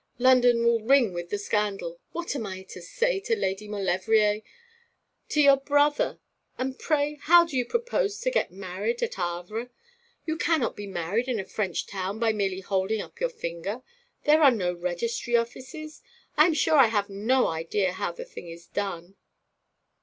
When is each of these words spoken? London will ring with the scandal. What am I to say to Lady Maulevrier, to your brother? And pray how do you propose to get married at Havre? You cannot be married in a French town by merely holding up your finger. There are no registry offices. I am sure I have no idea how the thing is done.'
London 0.17 0.63
will 0.65 0.79
ring 0.81 1.13
with 1.13 1.29
the 1.29 1.37
scandal. 1.37 1.99
What 2.11 2.35
am 2.35 2.43
I 2.43 2.63
to 2.63 2.81
say 2.81 3.19
to 3.19 3.35
Lady 3.35 3.67
Maulevrier, 3.67 4.41
to 5.29 5.39
your 5.39 5.57
brother? 5.57 6.17
And 6.57 6.79
pray 6.79 7.19
how 7.21 7.45
do 7.45 7.55
you 7.55 7.65
propose 7.67 8.19
to 8.21 8.31
get 8.31 8.49
married 8.51 9.03
at 9.03 9.13
Havre? 9.13 9.69
You 10.25 10.37
cannot 10.37 10.75
be 10.75 10.87
married 10.87 11.27
in 11.27 11.39
a 11.39 11.45
French 11.45 11.85
town 11.85 12.17
by 12.17 12.33
merely 12.33 12.61
holding 12.61 12.99
up 12.99 13.19
your 13.19 13.29
finger. 13.29 13.83
There 14.23 14.41
are 14.41 14.49
no 14.49 14.73
registry 14.73 15.35
offices. 15.35 16.01
I 16.35 16.47
am 16.47 16.55
sure 16.55 16.79
I 16.79 16.87
have 16.87 17.07
no 17.07 17.45
idea 17.49 17.91
how 17.91 18.11
the 18.11 18.25
thing 18.25 18.47
is 18.47 18.65
done.' 18.65 19.17